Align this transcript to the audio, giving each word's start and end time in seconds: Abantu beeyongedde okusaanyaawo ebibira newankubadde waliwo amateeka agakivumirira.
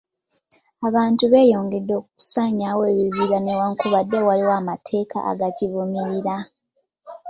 Abantu 0.87 1.23
beeyongedde 1.31 1.93
okusaanyaawo 2.01 2.83
ebibira 2.91 3.37
newankubadde 3.41 4.17
waliwo 4.27 4.53
amateeka 4.61 5.17
agakivumirira. 5.31 6.35